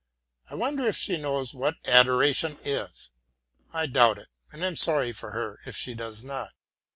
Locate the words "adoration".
1.85-2.57